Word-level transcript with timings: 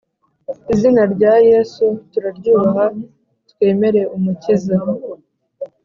izina 0.73 1.01
rya 1.13 1.33
yesu 1.49 1.83
turaryubaha, 2.11 2.85
twemere 3.49 4.01
umukiza 4.15 4.77